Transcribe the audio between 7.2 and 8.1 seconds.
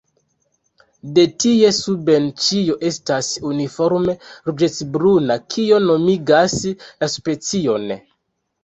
specion.